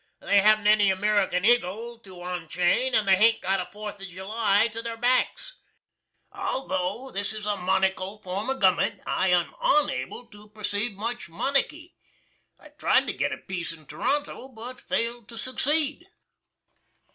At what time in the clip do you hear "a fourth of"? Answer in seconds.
3.59-4.07